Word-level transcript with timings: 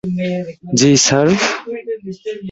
জী, 0.79 0.91
স্যার? 1.05 1.27